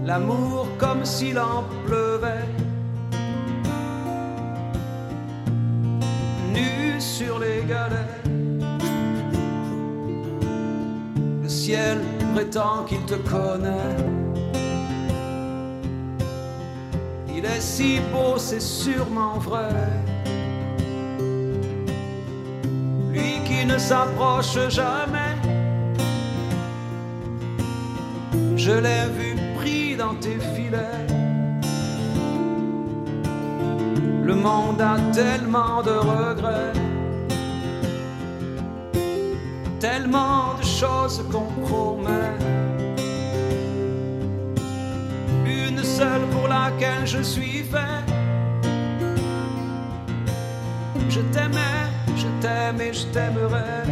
L'amour 0.04 0.68
comme 0.76 1.04
s'il 1.04 1.38
en 1.38 1.64
pleuvait. 1.86 2.46
Nu 6.52 7.00
sur 7.00 7.38
les 7.38 7.64
galets. 7.66 8.22
Le 11.42 11.48
ciel 11.48 11.98
prétend 12.34 12.84
qu'il 12.86 13.04
te 13.06 13.14
connaît. 13.14 13.96
Il 17.34 17.44
est 17.44 17.60
si 17.60 18.00
beau, 18.12 18.36
c'est 18.36 18.60
sûrement 18.60 19.38
vrai. 19.38 20.17
Ne 23.68 23.78
s'approche 23.78 24.58
jamais. 24.68 25.34
Je 28.56 28.72
l'ai 28.72 29.04
vu 29.16 29.36
pris 29.58 29.96
dans 29.96 30.14
tes 30.14 30.38
filets. 30.54 31.06
Le 34.28 34.34
monde 34.34 34.80
a 34.80 34.96
tellement 35.12 35.82
de 35.82 35.96
regrets. 36.12 36.72
Tellement 39.80 40.54
de 40.60 40.64
choses 40.64 41.22
qu'on 41.30 41.50
promet. 41.66 42.36
Une 45.46 45.82
seule 45.82 46.26
pour 46.32 46.48
laquelle 46.48 47.06
je 47.06 47.22
suis 47.22 47.62
fait. 47.72 48.04
Je 51.08 51.20
t'aimais, 51.32 51.87
t'aime 52.40 52.80
et 52.80 52.92
je 52.92 53.06
t'aimerai. 53.06 53.84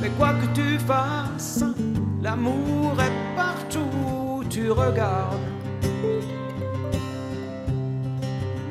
Mais 0.00 0.10
quoi 0.18 0.32
que 0.34 0.46
tu 0.54 0.78
fasses, 0.78 1.64
l'amour 2.22 2.96
est 3.00 3.36
partout 3.36 3.90
où 4.06 4.44
tu 4.44 4.70
regardes. 4.70 5.40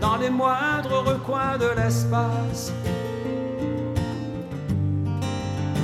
Dans 0.01 0.17
les 0.17 0.29
moindres 0.29 1.03
recoins 1.05 1.57
de 1.57 1.69
l'espace. 1.75 2.71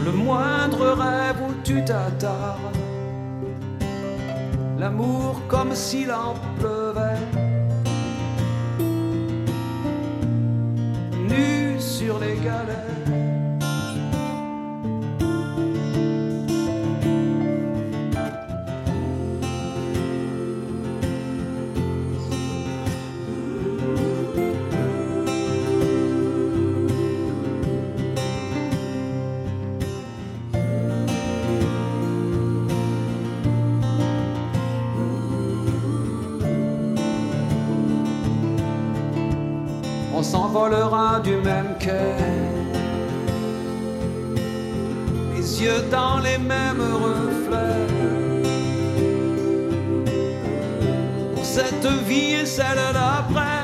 Le 0.05 0.11
moindre 0.11 0.88
rêve 1.03 1.41
où 1.47 1.53
tu 1.63 1.84
t'attardes. 1.86 2.77
L'amour 4.79 5.39
comme 5.47 5.75
s'il 5.75 6.11
en. 6.11 6.34
Nu 11.30 11.80
sur 11.80 12.20
les 12.20 12.36
galets. 12.43 12.70
Du 41.24 41.36
même 41.38 41.76
quai. 41.80 42.15
Les 45.36 45.61
yeux 45.63 45.84
dans 45.91 46.19
les 46.19 46.38
mêmes 46.38 46.82
reflets. 47.05 47.88
Pour 51.36 51.45
cette 51.45 51.88
vie 52.07 52.34
et 52.41 52.45
celle 52.45 52.84
d'après, 52.93 53.63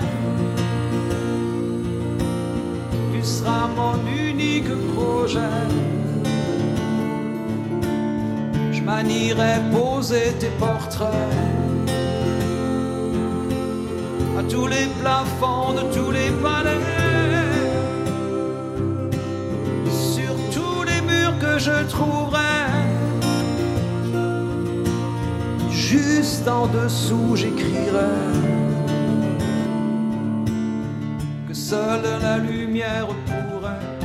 tu 3.14 3.24
seras 3.24 3.68
mon 3.76 3.96
unique 4.08 4.74
projet. 4.94 5.58
Je 8.72 8.82
manierai 8.82 9.56
poser 9.72 10.34
tes 10.40 10.52
portraits 10.60 11.58
à 14.38 14.44
tous 14.44 14.68
les 14.68 14.88
plafonds 15.02 15.74
de 15.74 15.84
tous 15.96 16.12
les 16.12 16.30
palais, 16.44 16.97
que 21.40 21.60
je 21.60 21.88
trouverai. 21.88 22.38
Juste 25.72 26.48
en 26.48 26.68
dessous, 26.68 27.36
j'écrirai 27.36 28.16
que 31.48 31.54
seule 31.54 32.02
la 32.22 32.38
lumière 32.38 33.08
pourrait. 33.26 33.98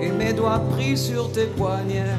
et 0.00 0.10
mes 0.10 0.32
doigts 0.32 0.62
pris 0.72 0.96
sur 0.96 1.30
tes 1.32 1.46
poignets. 1.46 2.16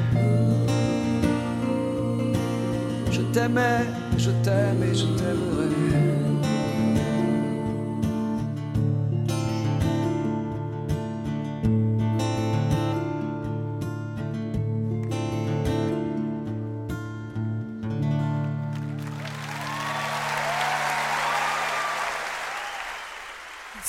Je 3.10 3.20
t'aimais, 3.32 3.86
je 4.16 4.30
t'aime 4.42 4.82
et 4.82 4.94
je 4.94 5.06
t'aimerai. 5.18 5.63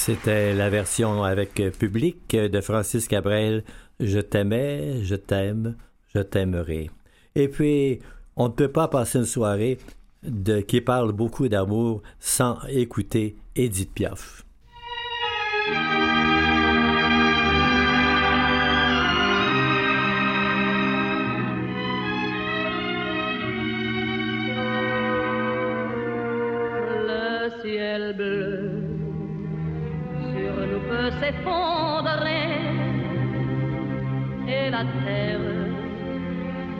C'était 0.06 0.54
la 0.54 0.70
version 0.70 1.24
avec 1.24 1.56
public 1.80 2.30
de 2.30 2.62
Francis 2.62 3.08
Cabrel, 3.08 3.64
Je 4.00 4.20
t'aimais, 4.20 5.04
je 5.04 5.16
t'aime, 5.16 5.78
je 6.14 6.20
t'aimerai. 6.20 6.92
Et 7.34 7.48
puis, 7.48 8.02
on 8.36 8.50
ne 8.50 8.54
peut 8.54 8.72
pas 8.72 8.88
passer 8.88 9.18
une 9.18 9.26
soirée 9.26 9.80
de, 10.22 10.62
qui 10.62 10.82
parle 10.82 11.12
beaucoup 11.12 11.48
d'amour 11.48 12.04
sans 12.20 12.60
écouter 12.68 13.36
Edith 13.56 13.96
Piaf. 13.96 14.45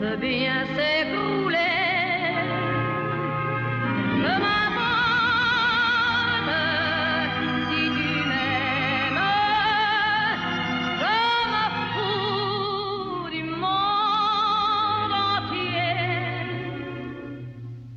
Peut 0.00 0.16
bien 0.16 0.58
s'écrouler. 0.76 1.56
Que 4.22 4.34
m'importe 4.44 4.92
si 7.68 7.82
tu 7.96 8.10
m'aimes, 8.30 9.24
je 11.00 11.18
me 11.52 11.64
fous 11.94 13.28
du 13.34 13.42
monde 13.64 15.14
entier 15.32 16.04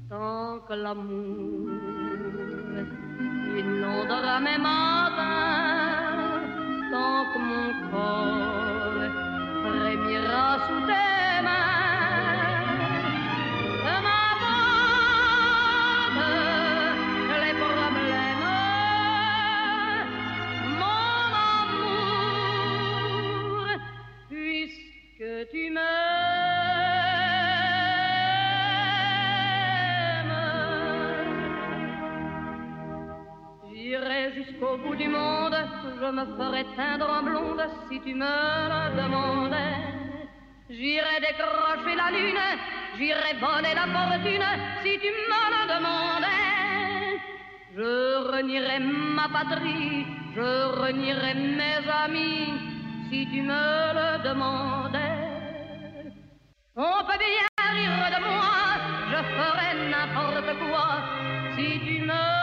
tant 0.10 0.52
que 0.68 0.76
l'amour 0.84 1.70
inondera 3.60 4.36
mes 4.40 4.60
matins, 4.70 6.42
tant 6.92 7.22
que 7.32 7.40
mon 7.50 7.70
corps 7.92 9.08
frémira 9.64 10.48
sous 10.68 10.82
tes 10.88 11.09
me 36.12 36.26
ferai 36.38 36.66
teindre 36.76 37.08
en 37.10 37.24
blonde 37.24 37.66
si 37.88 38.00
tu 38.00 38.14
me 38.14 38.26
le 38.72 38.96
demandais. 39.02 39.78
J'irai 40.70 41.20
décrocher 41.20 41.96
la 41.96 42.10
lune, 42.12 42.48
j'irai 42.98 43.34
voler 43.42 43.74
la 43.76 43.88
fortune 43.94 44.50
si 44.82 44.98
tu 45.00 45.10
me 45.32 45.42
le 45.54 45.62
demandais. 45.74 47.20
Je 47.76 47.92
renierai 48.32 48.80
ma 48.80 49.28
patrie, 49.30 50.06
je 50.36 50.50
renierai 50.82 51.34
mes 51.34 51.84
amis 52.04 52.54
si 53.10 53.28
tu 53.32 53.42
me 53.42 53.94
le 54.00 54.24
demandais. 54.24 55.10
On 56.76 57.04
peut 57.08 57.20
bien 57.20 57.50
rire 57.76 58.10
de 58.16 58.20
moi, 58.30 58.58
je 59.12 59.20
ferai 59.36 59.70
n'importe 59.92 60.52
quoi 60.70 60.90
si 61.56 61.80
tu 61.86 62.02
me 62.06 62.39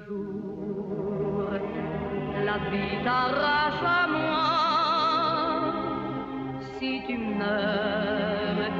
jour 0.00 1.48
la 2.44 2.58
vie 2.70 3.04
t'arrache 3.04 3.84
à 3.84 4.06
moi, 4.08 4.48
si 6.78 7.02
tu 7.06 7.16
meurs, 7.18 8.70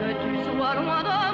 que 0.00 0.10
tu 0.22 0.32
sois 0.44 0.74
loin 0.74 1.02
de 1.02 1.27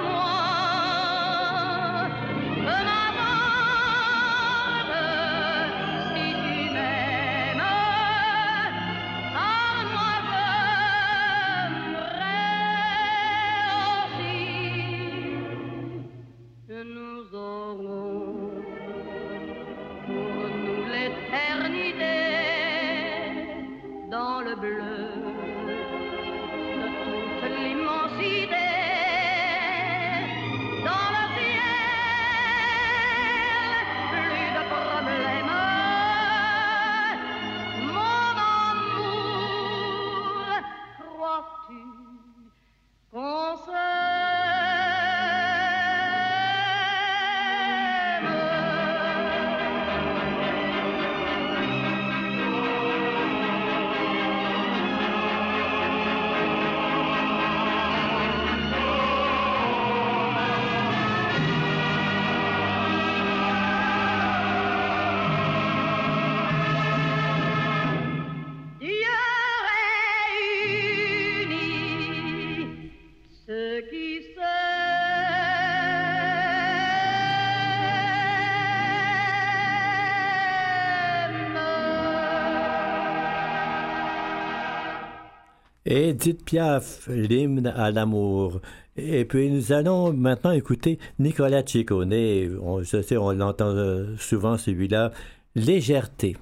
Edith 85.87 86.45
Piaf, 86.47 87.09
l'hymne 87.09 87.66
à 87.66 87.91
l'amour. 87.91 88.61
Et 88.97 89.26
puis 89.26 89.51
nous 89.51 89.72
allons 89.72 90.12
maintenant 90.14 90.53
écouter 90.53 90.99
Nicolas 91.18 91.62
Ciccone. 91.66 92.59
On, 92.62 92.82
je 92.82 93.03
sais, 93.03 93.16
on 93.18 93.32
l'entend 93.32 93.68
euh, 93.68 94.16
souvent 94.16 94.57
celui-là. 94.57 95.12
Légèreté. 95.55 96.37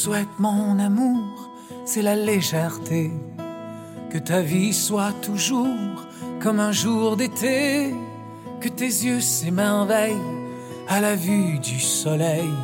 Souhaite, 0.00 0.38
mon 0.38 0.78
amour, 0.78 1.50
c'est 1.84 2.00
la 2.00 2.16
légèreté. 2.16 3.10
Que 4.10 4.16
ta 4.16 4.40
vie 4.40 4.72
soit 4.72 5.12
toujours 5.20 6.06
comme 6.40 6.58
un 6.58 6.72
jour 6.72 7.18
d'été. 7.18 7.94
Que 8.62 8.70
tes 8.70 8.92
yeux 9.06 9.20
s'émerveillent 9.20 10.26
à 10.88 11.02
la 11.02 11.16
vue 11.16 11.58
du 11.58 11.78
soleil. 11.78 12.54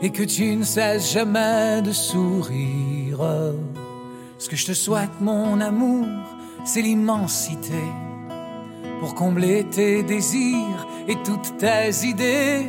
Et 0.00 0.10
que 0.10 0.22
tu 0.22 0.56
ne 0.56 0.64
cesses 0.64 1.12
jamais 1.12 1.82
de 1.82 1.92
sourire. 1.92 3.20
Ce 4.38 4.48
que 4.48 4.56
je 4.56 4.66
te 4.66 4.72
souhaite, 4.72 5.20
mon 5.20 5.60
amour, 5.60 6.06
c'est 6.64 6.80
l'immensité. 6.80 7.84
Pour 9.00 9.14
combler 9.14 9.64
tes 9.64 10.02
désirs 10.02 10.86
et 11.06 11.16
toutes 11.22 11.58
tes 11.58 12.06
idées 12.06 12.66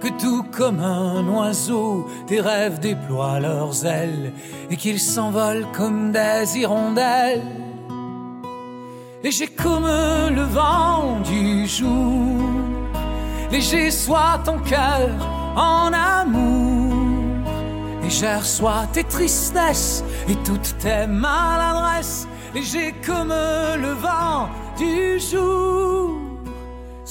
que 0.00 0.08
tout 0.20 0.44
comme 0.56 0.80
un 0.80 1.26
oiseau, 1.28 2.08
tes 2.26 2.40
rêves 2.40 2.78
déploient 2.78 3.40
leurs 3.40 3.84
ailes 3.84 4.32
et 4.70 4.76
qu'ils 4.76 5.00
s'envolent 5.00 5.66
comme 5.72 6.12
des 6.12 6.58
hirondelles. 6.58 7.42
Léger 9.22 9.48
comme 9.48 9.86
le 9.86 10.42
vent 10.42 11.18
du 11.24 11.66
jour, 11.66 12.44
léger 13.50 13.90
soit 13.90 14.40
ton 14.44 14.58
cœur 14.60 15.10
en 15.56 15.90
amour, 15.92 16.94
légère 18.00 18.44
soit 18.44 18.86
tes 18.92 19.04
tristesses 19.04 20.04
et 20.28 20.36
toutes 20.44 20.78
tes 20.78 21.08
maladresses, 21.08 22.28
léger 22.54 22.94
comme 23.04 23.30
le 23.30 23.92
vent 23.94 24.48
du 24.78 25.18
jour. 25.18 26.27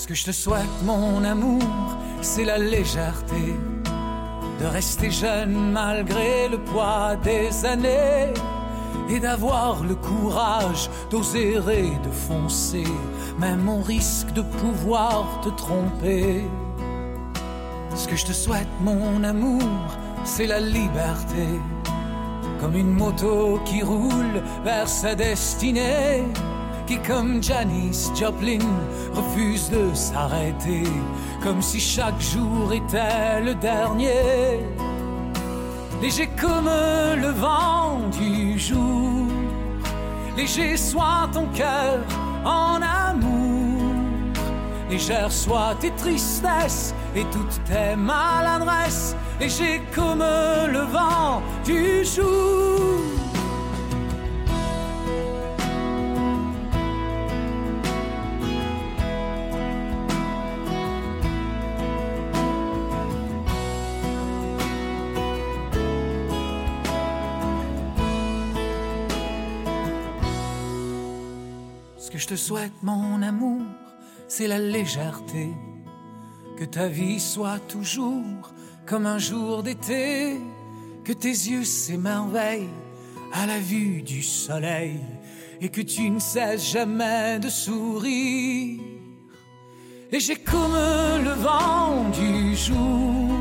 Ce 0.08 0.14
que 0.14 0.20
je 0.20 0.26
te 0.28 0.32
souhaite, 0.32 0.84
mon 0.86 1.22
amour, 1.26 1.98
c'est 2.22 2.46
la 2.46 2.58
légèreté 2.58 3.58
de 4.58 4.66
rester 4.66 5.12
jeune 5.12 5.74
malgré 5.74 6.48
le 6.48 6.60
poids 6.60 7.18
des 7.18 7.66
années 7.66 8.32
et 9.10 9.20
d'avoir 9.20 9.84
le 9.84 9.96
courage 9.96 10.90
d'oser 11.10 11.56
et 11.56 12.08
de 12.08 12.12
foncer, 12.30 12.86
même 13.38 13.68
au 13.68 13.82
risque 13.82 14.32
de 14.32 14.44
pouvoir 14.44 15.42
te 15.42 15.50
tromper. 15.50 16.42
Ce 17.94 18.08
que 18.08 18.16
je 18.16 18.28
te 18.28 18.34
souhaite, 18.34 18.70
mon 18.80 19.26
amour, 19.26 19.98
c'est 20.24 20.48
la 20.48 20.62
liberté, 20.62 21.50
comme 22.62 22.78
une 22.78 22.94
moto 22.94 23.60
qui 23.66 23.84
roule 23.84 24.42
vers 24.64 24.88
sa 24.88 25.16
destinée 25.16 26.24
qui 26.88 26.98
comme 27.00 27.44
Janis 27.44 28.10
Joplin 28.16 28.66
refuse 29.14 29.70
de 29.70 29.94
s'arrêter, 29.94 30.84
comme 31.44 31.62
si 31.62 31.80
chaque 31.80 32.20
jour 32.20 32.72
était 32.72 33.42
le 33.44 33.54
dernier. 33.56 34.64
Léger 36.02 36.30
comme 36.40 36.70
le 37.22 37.30
vent 37.30 38.00
du 38.18 38.58
jour, 38.58 39.28
léger 40.38 40.78
soit 40.78 41.28
ton 41.34 41.48
cœur 41.48 42.00
en 42.46 42.80
amour, 42.82 43.92
légère 44.90 45.32
soit 45.32 45.76
tes 45.82 45.92
tristesses 45.92 46.94
et 47.16 47.26
toutes 47.32 47.60
tes 47.66 47.96
maladresses, 47.98 49.16
léger 49.42 49.82
comme 49.94 50.20
le 50.20 50.86
vent 50.92 51.42
du 51.66 52.06
jour. 52.06 53.27
Ce 72.08 72.12
que 72.14 72.20
je 72.20 72.28
te 72.28 72.36
souhaite, 72.38 72.72
mon 72.84 73.22
amour, 73.22 73.64
c'est 74.30 74.48
la 74.48 74.60
légèreté. 74.60 75.50
Que 76.58 76.64
ta 76.64 76.88
vie 76.88 77.20
soit 77.20 77.60
toujours 77.68 78.54
comme 78.86 79.06
un 79.06 79.18
jour 79.18 79.62
d'été. 79.62 80.40
Que 81.04 81.12
tes 81.12 81.28
yeux 81.28 81.66
s'émerveillent 81.66 82.70
à 83.34 83.46
la 83.46 83.60
vue 83.60 84.04
du 84.04 84.24
soleil. 84.24 85.02
Et 85.60 85.68
que 85.68 85.82
tu 85.82 86.10
ne 86.10 86.20
cesses 86.20 86.72
jamais 86.72 87.40
de 87.40 87.50
sourire. 87.50 88.80
léger 90.10 90.38
comme 90.38 90.78
le 91.26 91.34
vent 91.34 92.10
du 92.12 92.56
jour. 92.56 93.36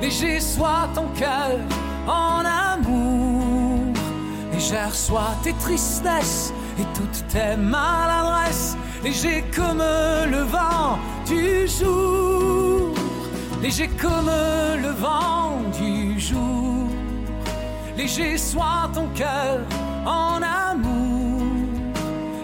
Léger 0.00 0.40
soit 0.40 0.88
ton 0.94 1.08
cœur 1.08 1.58
en 2.06 2.42
amour, 2.46 3.92
légère 4.54 4.94
soit 4.94 5.36
tes 5.42 5.52
tristesses 5.52 6.54
et 6.78 6.86
toutes 6.94 7.26
tes 7.28 7.56
maladresses, 7.56 8.76
léger 9.02 9.44
comme 9.54 9.78
le 9.78 10.42
vent 10.42 10.98
du 11.26 11.66
jour, 11.66 12.94
léger 13.62 13.88
comme 14.00 14.30
le 14.82 14.90
vent 14.90 15.58
du 15.78 16.18
jour, 16.20 16.88
léger 17.96 18.38
soit 18.38 18.90
ton 18.94 19.08
cœur 19.08 19.60
en 20.06 20.40
amour, 20.42 21.46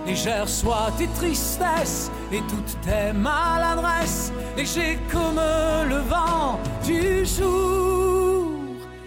légère 0.06 0.48
soit 0.48 0.90
tes 0.98 1.08
tristesses. 1.08 2.10
Et 2.32 2.40
toutes 2.48 2.80
tes 2.80 3.12
maladresses, 3.12 4.32
léger 4.56 4.98
comme 5.12 5.40
le 5.88 5.98
vent 6.08 6.58
du 6.84 7.24
jour. 7.24 8.50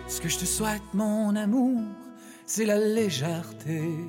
Ce 0.08 0.22
que 0.22 0.30
je 0.30 0.40
te 0.40 0.46
souhaite, 0.46 0.82
mon 0.94 1.36
amour, 1.36 1.82
c'est 2.46 2.64
la 2.64 2.78
légèreté. 2.78 4.08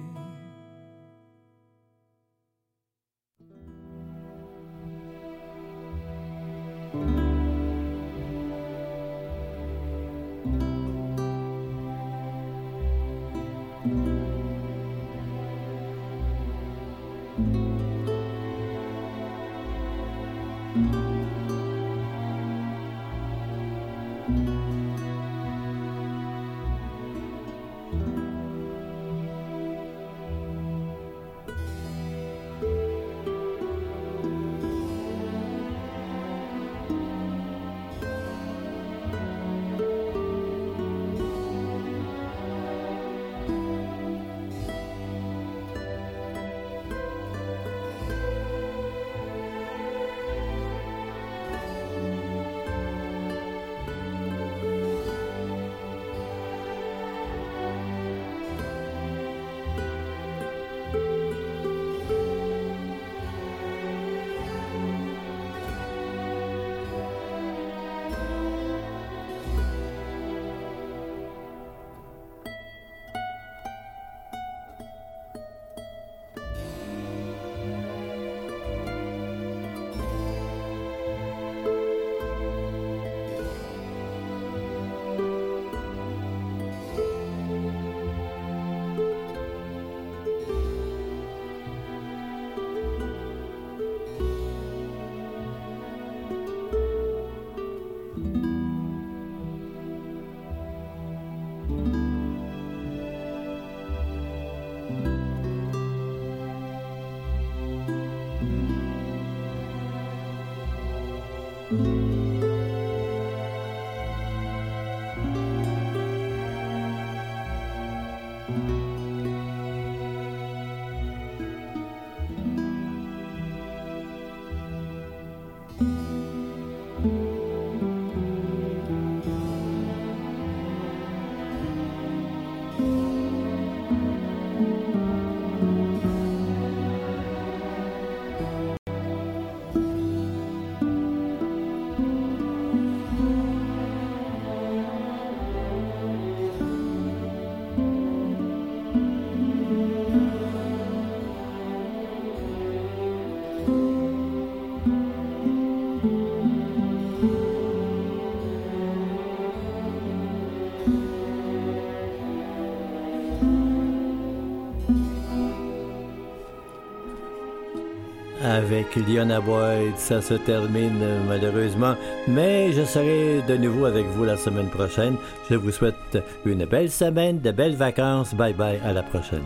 Avec 168.89 169.09
Liona 169.09 169.41
Boyd. 169.41 169.97
Ça 169.97 170.21
se 170.21 170.35
termine 170.35 171.05
malheureusement, 171.27 171.95
mais 172.27 172.73
je 172.73 172.85
serai 172.85 173.43
de 173.47 173.57
nouveau 173.57 173.87
avec 173.87 174.07
vous 174.07 174.25
la 174.25 174.37
semaine 174.37 174.69
prochaine. 174.69 175.17
Je 175.51 175.57
vous 175.57 175.71
souhaite 175.71 176.19
une 176.45 176.65
belle 176.65 176.91
semaine, 176.91 177.41
de 177.41 177.51
belles 177.51 177.77
vacances. 177.77 178.35
Bye 178.35 178.55
bye, 178.55 178.81
à 178.85 178.93
la 178.93 179.03
prochaine. 179.03 179.45